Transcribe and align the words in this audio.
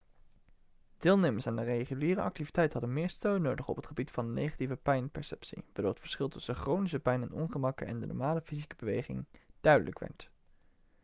deelnemers 0.97 1.47
aan 1.47 1.55
de 1.55 1.63
reguliere 1.63 2.21
activiteit 2.21 2.71
hadden 2.73 2.93
meer 2.93 3.09
steun 3.09 3.41
nodig 3.41 3.67
op 3.67 3.75
het 3.75 3.85
gebied 3.85 4.11
van 4.11 4.33
negatieve 4.33 4.75
pijnperceptie 4.77 5.63
waardoor 5.73 5.91
het 5.91 5.99
verschil 5.99 6.27
tussen 6.27 6.55
chronische 6.55 6.99
pijn 6.99 7.21
en 7.21 7.31
ongemakken 7.33 7.87
en 7.87 7.99
de 7.99 8.05
normale 8.05 8.41
fysieke 8.41 8.75
beweging 8.77 9.25
duidelijk 9.59 9.99
werd 9.99 10.29